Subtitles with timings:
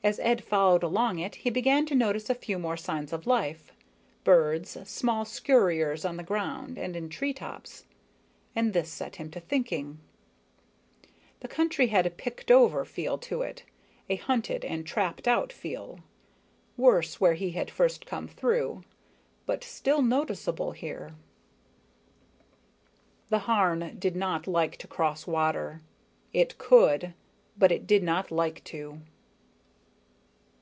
[0.00, 3.72] As Ed followed along it, he began to notice a few more signs of life
[4.22, 7.84] birds, small scurriers on the ground and in tree tops
[8.54, 9.98] and this set him thinking.
[11.40, 13.64] The country had a picked over feel to it,
[14.08, 15.98] a hunted and trapped out feel,
[16.76, 18.84] worse where he had first come through,
[19.46, 21.16] but still noticeable here.
[23.32, 25.82] _The Harn did not like to cross water,
[26.32, 27.14] it could,
[27.56, 29.00] but it did not like to.